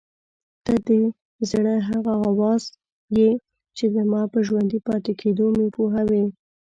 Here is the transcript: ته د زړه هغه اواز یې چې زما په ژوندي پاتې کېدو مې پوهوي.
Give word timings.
ته 0.65 0.73
د 0.87 0.89
زړه 1.49 1.75
هغه 1.89 2.13
اواز 2.29 2.63
یې 3.17 3.29
چې 3.77 3.85
زما 3.95 4.21
په 4.31 4.39
ژوندي 4.47 4.79
پاتې 4.87 5.11
کېدو 5.21 5.45
مې 5.57 5.67
پوهوي. 5.75 6.25